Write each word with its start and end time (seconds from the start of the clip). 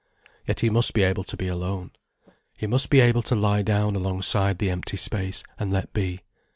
Yet 0.47 0.61
he 0.61 0.71
must 0.71 0.95
be 0.95 1.03
able 1.03 1.23
to 1.25 1.37
be 1.37 1.47
alone. 1.47 1.91
He 2.57 2.65
must 2.65 2.89
be 2.89 3.01
able 3.01 3.21
to 3.21 3.35
lie 3.35 3.61
down 3.61 3.95
alongside 3.95 4.57
the 4.57 4.71
empty 4.71 4.97
space, 4.97 5.43
and 5.59 5.71
let 5.71 5.93
be. 5.93 6.21